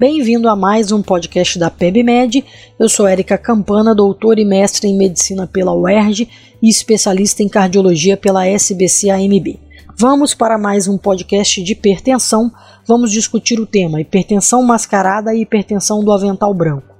Bem-vindo 0.00 0.48
a 0.48 0.56
mais 0.56 0.90
um 0.92 1.02
podcast 1.02 1.58
da 1.58 1.70
PebMed. 1.70 2.42
Eu 2.78 2.88
sou 2.88 3.06
Érica 3.06 3.36
Campana, 3.36 3.94
doutora 3.94 4.40
e 4.40 4.46
mestre 4.46 4.88
em 4.88 4.96
medicina 4.96 5.46
pela 5.46 5.74
UERJ 5.74 6.26
e 6.62 6.70
especialista 6.70 7.42
em 7.42 7.50
cardiologia 7.50 8.16
pela 8.16 8.46
SBC-AMB. 8.46 9.60
Vamos 9.94 10.32
para 10.32 10.56
mais 10.56 10.88
um 10.88 10.96
podcast 10.96 11.62
de 11.62 11.72
hipertensão. 11.72 12.50
Vamos 12.86 13.12
discutir 13.12 13.60
o 13.60 13.66
tema 13.66 14.00
hipertensão 14.00 14.62
mascarada 14.62 15.34
e 15.34 15.42
hipertensão 15.42 16.02
do 16.02 16.12
avental 16.12 16.54
branco. 16.54 16.96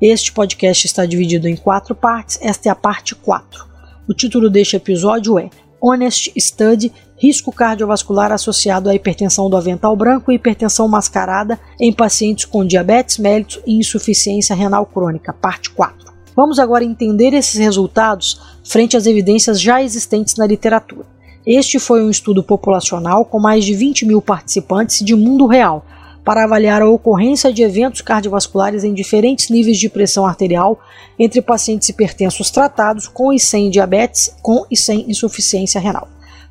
Este 0.00 0.32
podcast 0.32 0.86
está 0.86 1.04
dividido 1.04 1.46
em 1.48 1.54
quatro 1.54 1.94
partes, 1.94 2.38
esta 2.40 2.70
é 2.70 2.72
a 2.72 2.74
parte 2.74 3.14
4. 3.14 3.66
O 4.08 4.14
título 4.14 4.48
deste 4.48 4.74
episódio 4.74 5.38
é 5.38 5.50
Honest 5.82 6.32
Study 6.40 6.90
risco 7.18 7.52
cardiovascular 7.52 8.30
associado 8.32 8.88
à 8.88 8.94
hipertensão 8.94 9.50
do 9.50 9.56
avental 9.56 9.94
branco 9.96 10.30
e 10.30 10.36
hipertensão 10.36 10.86
mascarada 10.88 11.58
em 11.80 11.92
pacientes 11.92 12.44
com 12.44 12.64
diabetes 12.64 13.18
mellitus 13.18 13.60
e 13.66 13.76
insuficiência 13.76 14.54
renal 14.54 14.86
crônica, 14.86 15.32
parte 15.32 15.70
4. 15.70 16.08
Vamos 16.34 16.60
agora 16.60 16.84
entender 16.84 17.34
esses 17.34 17.58
resultados 17.58 18.40
frente 18.64 18.96
às 18.96 19.06
evidências 19.06 19.60
já 19.60 19.82
existentes 19.82 20.36
na 20.36 20.46
literatura. 20.46 21.04
Este 21.44 21.78
foi 21.78 22.02
um 22.02 22.10
estudo 22.10 22.42
populacional 22.42 23.24
com 23.24 23.40
mais 23.40 23.64
de 23.64 23.74
20 23.74 24.06
mil 24.06 24.22
participantes 24.22 25.04
de 25.04 25.16
mundo 25.16 25.46
real 25.46 25.84
para 26.24 26.44
avaliar 26.44 26.82
a 26.82 26.88
ocorrência 26.88 27.52
de 27.52 27.62
eventos 27.62 28.02
cardiovasculares 28.02 28.84
em 28.84 28.92
diferentes 28.92 29.48
níveis 29.48 29.78
de 29.78 29.88
pressão 29.88 30.26
arterial 30.26 30.78
entre 31.18 31.40
pacientes 31.40 31.88
hipertensos 31.88 32.50
tratados 32.50 33.08
com 33.08 33.32
e 33.32 33.40
sem 33.40 33.70
diabetes, 33.70 34.36
com 34.42 34.64
e 34.70 34.76
sem 34.76 35.10
insuficiência 35.10 35.80
renal. 35.80 36.06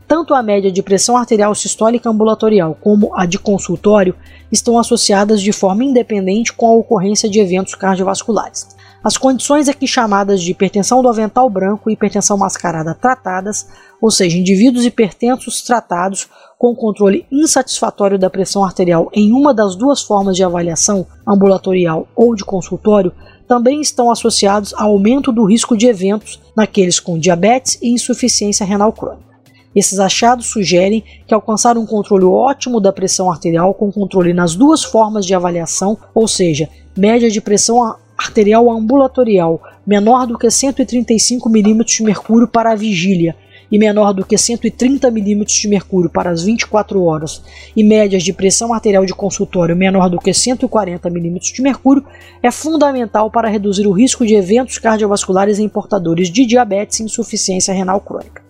Tanto 0.08 0.34
a 0.34 0.42
média 0.42 0.72
de 0.72 0.82
pressão 0.82 1.18
arterial 1.18 1.54
sistólica 1.54 2.10
ambulatorial 2.10 2.78
como 2.80 3.14
a 3.14 3.26
de 3.26 3.38
consultório 3.38 4.16
estão 4.50 4.80
associadas 4.80 5.42
de 5.42 5.52
forma 5.52 5.84
independente 5.84 6.54
com 6.54 6.66
a 6.68 6.76
ocorrência 6.76 7.30
de 7.30 7.42
eventos 7.42 7.76
cardiovasculares. 7.76 8.78
As 9.04 9.18
condições 9.18 9.68
aqui 9.68 9.86
chamadas 9.86 10.42
de 10.42 10.52
hipertensão 10.52 11.02
do 11.02 11.10
avental 11.10 11.50
branco 11.50 11.90
e 11.90 11.94
hipertensão 11.94 12.38
mascarada 12.38 12.96
tratadas, 12.96 13.68
ou 14.02 14.10
seja, 14.10 14.38
indivíduos 14.38 14.86
hipertensos 14.86 15.62
tratados 15.62 16.28
com 16.58 16.74
controle 16.74 17.26
insatisfatório 17.30 18.18
da 18.18 18.30
pressão 18.30 18.64
arterial 18.64 19.10
em 19.14 19.34
uma 19.34 19.54
das 19.54 19.76
duas 19.76 20.02
formas 20.02 20.36
de 20.36 20.44
avaliação, 20.44 21.06
ambulatorial 21.28 22.08
ou 22.16 22.34
de 22.34 22.46
consultório, 22.46 23.12
também 23.46 23.82
estão 23.82 24.10
associados 24.10 24.74
ao 24.74 24.92
aumento 24.92 25.32
do 25.32 25.46
risco 25.46 25.78
de 25.78 25.88
eventos 25.88 26.42
naqueles 26.56 27.00
com 27.00 27.20
diabetes 27.20 27.78
e 27.82 27.90
insuficiência 27.90 28.66
renal 28.66 28.92
crônica. 28.92 29.37
Esses 29.76 30.00
achados 30.00 30.48
sugerem 30.48 31.04
que 31.28 31.34
alcançar 31.34 31.78
um 31.78 31.86
controle 31.86 32.26
ótimo 32.26 32.80
da 32.80 32.92
pressão 32.92 33.32
arterial 33.32 33.74
com 33.74 33.92
controle 33.92 34.34
nas 34.34 34.56
duas 34.56 34.84
formas 34.84 35.26
de 35.26 35.36
avaliação, 35.36 35.98
ou 36.16 36.28
seja, 36.28 36.70
média 36.96 37.30
de 37.30 37.40
pressão 37.40 37.96
arterial 38.18 38.72
ambulatorial 38.72 39.62
menor 39.86 40.26
do 40.26 40.38
que 40.38 40.50
135 40.50 41.48
mm 41.50 41.84
de 41.84 42.04
mercúrio 42.04 42.48
para 42.48 42.72
a 42.72 42.76
vigília 42.76 43.36
e 43.72 43.78
menor 43.78 44.14
do 44.14 44.26
que 44.26 44.38
130 44.38 45.10
mm 45.12 45.46
de 45.46 45.68
mercúrio 45.68 46.10
para 46.10 46.30
as 46.30 46.44
24 46.44 47.04
horas 47.04 47.42
e 47.76 47.84
médias 47.84 48.24
de 48.24 48.34
pressão 48.34 48.74
arterial 48.74 49.06
de 49.06 49.14
consultório 49.14 49.76
menor 49.76 50.10
do 50.10 50.20
que 50.20 50.34
140 50.34 51.10
mm 51.10 51.40
de 51.40 51.62
mercúrio 51.62 52.04
é 52.42 52.50
fundamental 52.50 53.30
para 53.30 53.50
reduzir 53.50 53.86
o 53.88 53.92
risco 53.92 54.26
de 54.26 54.36
eventos 54.36 54.78
cardiovasculares 54.78 55.60
em 55.60 55.70
portadores 55.70 56.30
de 56.30 56.46
diabetes 56.46 57.00
e 57.00 57.04
insuficiência 57.04 57.74
renal 57.74 58.00
crônica. 58.00 58.47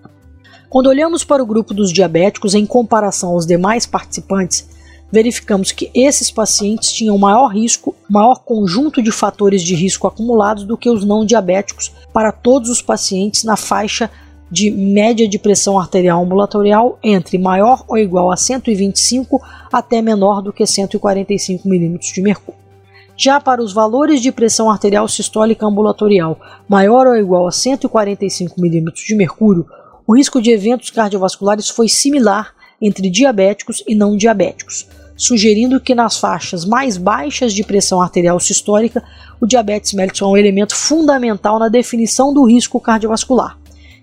Quando 0.70 0.88
olhamos 0.88 1.23
para 1.23 1.42
o 1.42 1.46
grupo 1.46 1.73
dos 1.73 1.94
diabéticos 1.94 2.54
em 2.54 2.66
comparação 2.66 3.30
aos 3.30 3.46
demais 3.46 3.86
participantes, 3.86 4.68
verificamos 5.09 5.72
que 5.72 5.90
esses 5.96 6.30
pacientes 6.30 6.92
tinham 6.92 7.18
maior 7.18 7.48
risco, 7.48 7.96
maior 8.09 8.44
conjunto 8.44 9.02
de 9.02 9.09
fatores 9.09 9.62
de 9.62 9.74
risco 9.74 10.08
acumulados 10.08 10.66
do 10.66 10.78
que 10.78 10.90
os 10.90 11.06
não 11.06 11.26
diabéticos 11.26 11.94
para 12.12 12.34
todos 12.34 12.69
os 12.69 12.81
pacientes 12.81 13.46
na 13.46 13.56
faixa 13.56 14.12
de 14.52 14.69
média 14.69 15.28
de 15.28 15.40
pressão 15.40 15.80
arterial 15.80 16.24
ambulatorial 16.24 17.00
entre 17.02 17.38
maior 17.38 17.86
ou 17.88 17.97
igual 17.97 18.30
a 18.30 18.36
125 18.36 19.41
até 19.72 20.02
menor 20.02 20.41
do 20.41 20.52
que 20.52 20.66
145 20.66 21.68
mm 21.68 21.97
de 22.14 22.22
mercúrio. 22.22 22.59
Já 23.16 23.40
para 23.41 23.64
os 23.64 23.74
valores 23.74 24.22
de 24.22 24.31
pressão 24.31 24.70
arterial 24.70 25.08
sistólica 25.08 25.66
ambulatorial 25.66 26.40
maior 26.68 27.08
ou 27.08 27.16
igual 27.16 27.47
a 27.47 27.52
145 27.52 28.56
mm 28.59 28.91
de 28.94 29.16
mercúrio, 29.16 29.66
o 30.07 30.16
risco 30.16 30.41
de 30.41 30.51
eventos 30.51 30.90
cardiovasculares 30.90 31.68
foi 31.68 31.90
similar 31.90 32.53
entre 32.81 33.09
diabéticos 33.09 33.84
e 33.85 33.94
não 33.94 34.16
diabéticos, 34.16 34.88
sugerindo 35.18 35.81
que 35.81 35.94
nas 35.94 36.18
faixas 36.18 36.63
mais 36.63 36.95
baixas 36.95 37.53
de 37.53 37.62
pressão 37.62 38.01
arterial 38.01 38.40
sistólica, 38.40 39.03
o 39.41 39.46
diabetes 39.46 39.91
mellitus 39.91 40.22
é 40.22 40.25
um 40.25 40.38
elemento 40.38 40.73
fundamental 40.73 41.59
na 41.59 41.67
definição 41.67 42.34
do 42.34 42.46
risco 42.46 42.79
cardiovascular, 42.79 43.57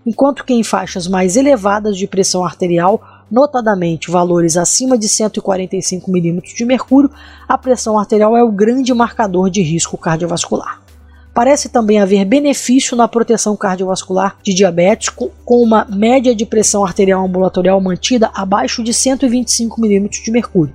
enquanto 0.05 0.45
que 0.45 0.53
em 0.53 0.63
faixas 0.63 1.09
mais 1.09 1.39
elevadas 1.39 1.97
de 1.97 2.07
pressão 2.07 2.45
arterial, 2.45 3.03
notadamente 3.31 4.11
valores 4.11 4.59
acima 4.59 4.99
de 4.99 5.09
145 5.09 6.11
mm 6.11 6.41
de 6.55 6.65
mercúrio, 6.67 7.11
a 7.49 7.57
pressão 7.57 7.99
arterial 7.99 8.37
é 8.37 8.45
o 8.45 8.53
grande 8.53 8.93
marcador 8.93 9.49
de 9.49 9.63
risco 9.63 9.97
cardiovascular. 9.97 10.84
Parece 11.35 11.69
também 11.69 11.99
haver 11.99 12.25
benefício 12.25 12.97
na 12.97 13.09
proteção 13.09 13.57
cardiovascular 13.57 14.39
de 14.41 14.55
diabetes, 14.55 15.09
com 15.09 15.33
uma 15.49 15.85
média 15.85 16.33
de 16.33 16.47
pressão 16.47 16.85
arterial 16.85 17.25
ambulatorial 17.25 17.81
mantida 17.81 18.31
abaixo 18.33 18.85
de 18.85 18.95
125 18.95 19.81
mm 19.81 20.09
de 20.09 20.31
mercúrio. 20.31 20.73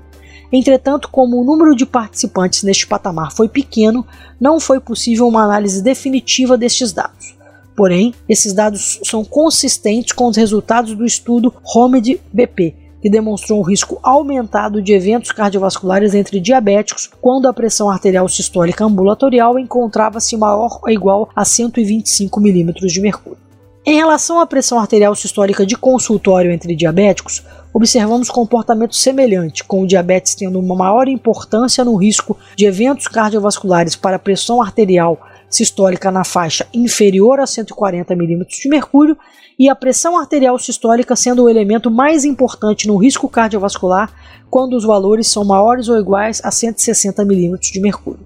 Entretanto, 0.51 1.09
como 1.09 1.39
o 1.39 1.45
número 1.45 1.75
de 1.75 1.85
participantes 1.85 2.63
neste 2.63 2.85
patamar 2.85 3.31
foi 3.31 3.47
pequeno, 3.47 4.05
não 4.39 4.59
foi 4.59 4.81
possível 4.81 5.27
uma 5.27 5.43
análise 5.43 5.81
definitiva 5.81 6.57
destes 6.57 6.91
dados. 6.91 7.37
Porém, 7.73 8.13
esses 8.27 8.51
dados 8.51 8.99
são 9.05 9.23
consistentes 9.23 10.11
com 10.11 10.27
os 10.27 10.35
resultados 10.35 10.93
do 10.93 11.05
estudo 11.05 11.53
HOMED-BP, 11.63 12.75
que 13.01 13.09
demonstrou 13.09 13.59
um 13.59 13.63
risco 13.63 13.99
aumentado 14.03 14.81
de 14.81 14.93
eventos 14.93 15.31
cardiovasculares 15.31 16.13
entre 16.13 16.39
diabéticos 16.39 17.09
quando 17.21 17.47
a 17.47 17.53
pressão 17.53 17.89
arterial 17.89 18.27
sistólica 18.27 18.85
ambulatorial 18.85 19.57
encontrava-se 19.57 20.35
maior 20.37 20.79
ou 20.81 20.89
igual 20.89 21.29
a 21.35 21.45
125 21.45 22.39
mm 22.39 22.73
de 22.73 23.01
mercúrio. 23.01 23.49
Em 23.85 23.95
relação 23.95 24.39
à 24.39 24.45
pressão 24.45 24.79
arterial 24.79 25.15
sistólica 25.15 25.65
de 25.65 25.75
consultório 25.75 26.51
entre 26.51 26.75
diabéticos, 26.75 27.43
observamos 27.73 28.29
comportamento 28.29 28.95
semelhante, 28.95 29.63
com 29.63 29.81
o 29.81 29.87
diabetes 29.87 30.35
tendo 30.35 30.59
uma 30.59 30.75
maior 30.75 31.07
importância 31.07 31.83
no 31.83 31.95
risco 31.95 32.37
de 32.55 32.65
eventos 32.65 33.07
cardiovasculares 33.07 33.95
para 33.95 34.17
a 34.17 34.19
pressão 34.19 34.61
arterial 34.61 35.19
sistólica 35.49 36.11
na 36.11 36.23
faixa 36.23 36.67
inferior 36.73 37.39
a 37.39 37.47
140 37.47 38.15
mm 38.15 38.45
de 38.45 38.69
mercúrio 38.69 39.17
e 39.57 39.67
a 39.67 39.75
pressão 39.75 40.17
arterial 40.17 40.57
sistólica 40.59 41.15
sendo 41.15 41.43
o 41.43 41.49
elemento 41.49 41.89
mais 41.91 42.23
importante 42.23 42.87
no 42.87 42.97
risco 42.97 43.27
cardiovascular 43.27 44.13
quando 44.49 44.75
os 44.75 44.85
valores 44.85 45.27
são 45.27 45.43
maiores 45.43 45.89
ou 45.89 45.97
iguais 45.97 46.41
a 46.43 46.51
160 46.51 47.23
mm 47.25 47.57
de 47.59 47.79
mercúrio. 47.79 48.25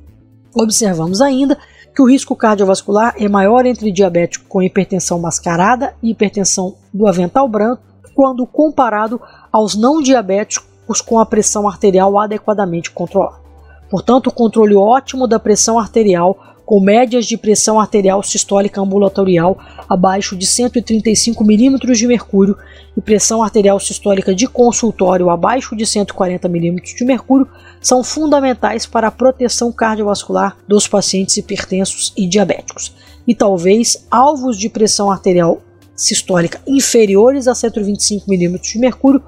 Observamos 0.53 1.21
ainda 1.21 1.57
que 1.95 2.01
o 2.01 2.07
risco 2.07 2.35
cardiovascular 2.35 3.15
é 3.17 3.27
maior 3.27 3.65
entre 3.65 3.91
diabético 3.91 4.45
com 4.47 4.61
hipertensão 4.61 5.19
mascarada 5.19 5.95
e 6.01 6.11
hipertensão 6.11 6.75
do 6.93 7.07
avental 7.07 7.47
branco 7.47 7.81
quando 8.13 8.45
comparado 8.45 9.19
aos 9.51 9.75
não 9.75 10.01
diabéticos 10.01 11.01
com 11.01 11.19
a 11.19 11.25
pressão 11.25 11.67
arterial 11.67 12.19
adequadamente 12.19 12.91
controlada. 12.91 13.41
Portanto, 13.89 14.27
o 14.27 14.31
controle 14.31 14.75
ótimo 14.75 15.27
da 15.27 15.39
pressão 15.39 15.79
arterial 15.79 16.52
com 16.65 16.79
médias 16.79 17.25
de 17.25 17.37
pressão 17.37 17.79
arterial 17.79 18.23
sistólica 18.23 18.81
ambulatorial 18.81 19.57
abaixo 19.89 20.35
de 20.35 20.45
135 20.45 21.43
mm 21.43 21.77
de 21.93 22.07
mercúrio 22.07 22.57
e 22.95 23.01
pressão 23.01 23.43
arterial 23.43 23.79
sistólica 23.79 24.33
de 24.33 24.47
consultório 24.47 25.29
abaixo 25.29 25.75
de 25.75 25.85
140 25.85 26.47
mm 26.47 26.75
de 26.95 27.05
mercúrio 27.05 27.47
são 27.81 28.03
fundamentais 28.03 28.85
para 28.85 29.07
a 29.07 29.11
proteção 29.11 29.71
cardiovascular 29.71 30.57
dos 30.67 30.87
pacientes 30.87 31.35
hipertensos 31.37 32.13
e 32.15 32.27
diabéticos. 32.27 32.95
E 33.27 33.35
talvez 33.35 34.05
alvos 34.09 34.57
de 34.57 34.69
pressão 34.69 35.11
arterial 35.11 35.61
sistólica 35.95 36.61
inferiores 36.65 37.47
a 37.47 37.55
125 37.55 38.25
mm 38.27 38.59
de 38.59 38.79
mercúrio 38.79 39.21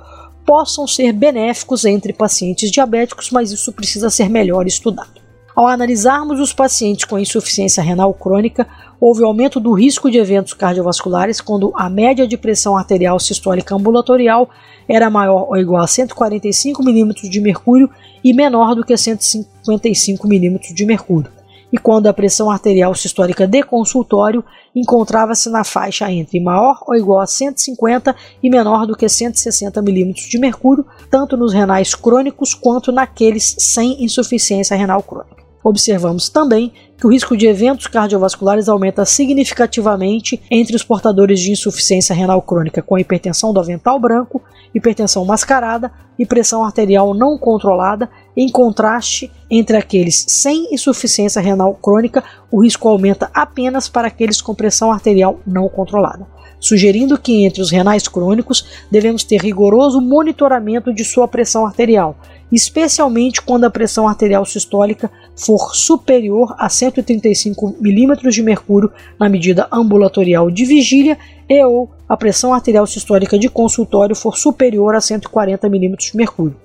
possam 0.46 0.88
ser 0.88 1.12
benéficos 1.12 1.86
entre 1.86 2.14
pacientes 2.14 2.72
diabéticos, 2.72 3.32
mas 3.32 3.52
isso 3.52 3.74
precisa 3.74 4.10
ser 4.10 4.30
melhor 4.30 4.68
estudado. 4.68 5.25
Ao 5.56 5.68
analisarmos 5.68 6.42
os 6.42 6.52
pacientes 6.52 7.06
com 7.06 7.18
insuficiência 7.18 7.82
renal 7.82 8.14
crônica, 8.14 8.68
houve 9.00 9.24
aumento 9.24 9.58
do 9.58 9.72
risco 9.72 10.12
de 10.12 10.18
eventos 10.18 10.54
cardiovasculares 10.54 11.40
quando 11.40 11.72
a 11.78 11.90
média 11.90 12.28
de 12.28 12.36
pressão 12.36 12.76
arterial 12.76 13.18
sistólica 13.22 13.74
ambulatorial 13.74 14.50
era 14.86 15.10
maior 15.10 15.48
ou 15.48 15.56
igual 15.56 15.82
a 15.82 15.88
145 15.88 16.84
mm 16.84 17.30
de 17.30 17.40
mercúrio 17.40 17.90
e 18.22 18.34
menor 18.34 18.76
do 18.76 18.84
que 18.84 18.98
155 18.98 20.28
mm 20.28 20.60
de 20.74 20.86
mercúrio. 20.86 21.32
e 21.72 21.78
quando 21.78 22.08
a 22.08 22.14
pressão 22.14 22.52
arterial 22.52 22.94
sistólica 22.94 23.48
de 23.48 23.64
consultório 23.64 24.44
encontrava-se 24.76 25.50
na 25.50 25.64
faixa 25.64 26.12
entre 26.12 26.40
maior 26.40 26.80
ou 26.86 26.96
igual 26.96 27.22
a 27.22 27.28
150 27.28 28.14
e 28.44 28.50
menor 28.50 28.86
do 28.86 28.96
que 28.96 29.08
160 29.08 29.82
milímetros 29.82 30.26
de 30.28 30.38
mercúrio, 30.38 30.86
tanto 31.10 31.36
nos 31.36 31.54
renais 31.54 31.96
crônicos 31.96 32.54
quanto 32.54 32.92
naqueles 32.92 33.56
sem 33.58 34.04
insuficiência 34.04 34.76
renal 34.76 35.02
crônica. 35.02 35.45
Observamos 35.66 36.30
também 36.30 36.72
que 36.96 37.08
o 37.08 37.10
risco 37.10 37.36
de 37.36 37.48
eventos 37.48 37.88
cardiovasculares 37.88 38.70
aumenta 38.70 39.04
significativamente 39.04 40.40
entre 40.52 40.76
os 40.76 40.84
portadores 40.84 41.40
de 41.40 41.52
insuficiência 41.52 42.14
renal 42.14 42.40
crônica 42.40 42.84
com 42.84 43.00
hipertensão 43.00 43.52
do 43.52 43.60
avental 43.60 44.00
branco, 44.00 44.44
hipertensão 44.76 45.26
mascarada 45.26 45.92
e 46.20 46.26
pressão 46.26 46.64
arterial 46.64 47.16
não 47.16 47.36
controlada, 47.36 48.08
em 48.38 48.48
contraste 48.48 49.32
entre 49.50 49.76
aqueles 49.76 50.24
sem 50.28 50.72
insuficiência 50.72 51.42
renal 51.42 51.74
crônica, 51.74 52.24
o 52.52 52.62
risco 52.62 52.88
aumenta 52.88 53.32
apenas 53.34 53.90
para 53.90 54.08
aqueles 54.08 54.44
com 54.44 54.54
pressão 54.54 54.92
arterial 54.92 55.40
não 55.48 55.68
controlada. 55.68 56.28
Sugerindo 56.60 57.18
que 57.18 57.44
entre 57.44 57.62
os 57.62 57.72
renais 57.72 58.08
crônicos 58.08 58.86
devemos 58.92 59.24
ter 59.24 59.42
rigoroso 59.42 60.00
monitoramento 60.00 60.94
de 60.94 61.04
sua 61.04 61.28
pressão 61.28 61.66
arterial, 61.66 62.16
especialmente 62.52 63.42
quando 63.42 63.66
a 63.66 63.70
pressão 63.70 64.08
arterial 64.08 64.46
sistólica 64.46 65.12
for 65.36 65.76
superior 65.76 66.56
a 66.58 66.70
135 66.70 67.78
mm 67.80 68.30
de 68.30 68.44
mercúrio 68.44 68.92
na 69.20 69.28
medida 69.28 69.68
ambulatorial 69.72 70.50
de 70.50 70.66
vigília 70.66 71.18
e 71.50 71.64
ou 71.64 71.90
a 72.08 72.16
pressão 72.16 72.54
arterial 72.54 72.86
sistólica 72.86 73.38
de 73.38 73.50
consultório 73.50 74.16
for 74.16 74.38
superior 74.38 74.96
a 74.96 75.02
140 75.02 75.68
mm 75.68 75.96
de 75.98 76.16
mercúrio. 76.16 76.56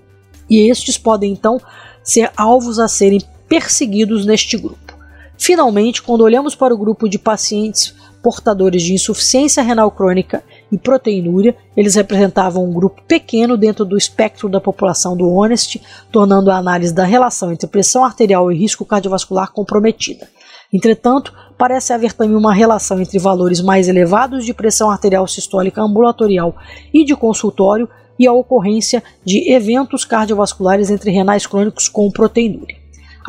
E 0.48 0.68
estes 0.70 0.98
podem 0.98 1.32
então 1.32 1.60
ser 2.02 2.30
alvos 2.36 2.78
a 2.78 2.88
serem 2.88 3.20
perseguidos 3.48 4.26
neste 4.26 4.56
grupo. 4.56 4.94
Finalmente, 5.38 6.02
quando 6.02 6.20
olhamos 6.20 6.54
para 6.54 6.74
o 6.74 6.78
grupo 6.78 7.08
de 7.08 7.18
pacientes 7.18 7.94
portadores 8.22 8.82
de 8.82 8.92
insuficiência 8.92 9.62
renal 9.62 9.90
crônica 9.90 10.44
e 10.70 10.78
proteinúria, 10.78 11.56
eles 11.76 11.94
representavam 11.94 12.64
um 12.64 12.72
grupo 12.72 13.02
pequeno 13.06 13.56
dentro 13.56 13.84
do 13.84 13.96
espectro 13.96 14.48
da 14.48 14.60
população 14.60 15.16
do 15.16 15.28
Honest, 15.28 15.80
tornando 16.10 16.50
a 16.50 16.56
análise 16.56 16.94
da 16.94 17.04
relação 17.04 17.52
entre 17.52 17.66
pressão 17.66 18.04
arterial 18.04 18.50
e 18.50 18.56
risco 18.56 18.84
cardiovascular 18.84 19.52
comprometida. 19.52 20.28
Entretanto, 20.72 21.34
parece 21.58 21.92
haver 21.92 22.12
também 22.12 22.36
uma 22.36 22.54
relação 22.54 23.00
entre 23.00 23.18
valores 23.18 23.60
mais 23.60 23.88
elevados 23.88 24.44
de 24.44 24.54
pressão 24.54 24.90
arterial 24.90 25.26
sistólica 25.26 25.82
ambulatorial 25.82 26.54
e 26.94 27.04
de 27.04 27.16
consultório 27.16 27.88
e 28.18 28.26
a 28.26 28.32
ocorrência 28.32 29.02
de 29.24 29.52
eventos 29.52 30.04
cardiovasculares 30.04 30.90
entre 30.90 31.10
renais 31.10 31.46
crônicos 31.46 31.88
com 31.88 32.10
proteinúria. 32.10 32.79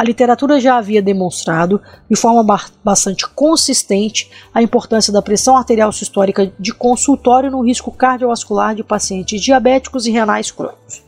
A 0.02 0.04
literatura 0.04 0.60
já 0.60 0.78
havia 0.78 1.00
demonstrado, 1.00 1.80
de 2.10 2.16
forma 2.16 2.60
bastante 2.84 3.30
consistente, 3.30 4.32
a 4.52 4.60
importância 4.60 5.14
da 5.14 5.22
pressão 5.22 5.56
arterial 5.56 5.92
sistólica 5.92 6.52
de 6.58 6.74
consultório 6.74 7.52
no 7.52 7.62
risco 7.62 7.92
cardiovascular 7.92 8.74
de 8.74 8.84
pacientes 8.84 9.40
diabéticos 9.40 10.08
e 10.08 10.12
renais 10.12 10.50
crônicos. 10.50 11.04